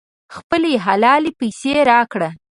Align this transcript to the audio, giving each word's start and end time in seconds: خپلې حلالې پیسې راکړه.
خپلې 0.35 0.71
حلالې 0.85 1.31
پیسې 1.39 1.73
راکړه. 1.91 2.29